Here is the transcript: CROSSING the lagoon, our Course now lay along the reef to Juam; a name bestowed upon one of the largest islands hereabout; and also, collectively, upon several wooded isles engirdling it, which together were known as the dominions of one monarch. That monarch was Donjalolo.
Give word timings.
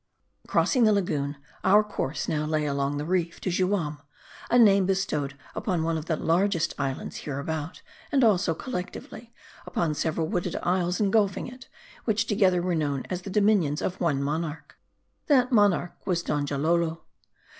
CROSSING 0.47 0.83
the 0.85 0.93
lagoon, 0.93 1.37
our 1.63 1.83
Course 1.83 2.27
now 2.27 2.43
lay 2.43 2.65
along 2.65 2.97
the 2.97 3.05
reef 3.05 3.39
to 3.41 3.51
Juam; 3.51 3.99
a 4.49 4.57
name 4.57 4.87
bestowed 4.87 5.37
upon 5.53 5.83
one 5.83 5.95
of 5.95 6.07
the 6.07 6.15
largest 6.15 6.73
islands 6.79 7.17
hereabout; 7.17 7.83
and 8.11 8.23
also, 8.23 8.55
collectively, 8.55 9.31
upon 9.67 9.93
several 9.93 10.27
wooded 10.27 10.55
isles 10.63 10.97
engirdling 10.99 11.45
it, 11.53 11.67
which 12.05 12.25
together 12.25 12.63
were 12.63 12.73
known 12.73 13.03
as 13.11 13.21
the 13.21 13.29
dominions 13.29 13.79
of 13.79 14.01
one 14.01 14.23
monarch. 14.23 14.75
That 15.27 15.51
monarch 15.51 15.95
was 16.07 16.23
Donjalolo. 16.23 17.03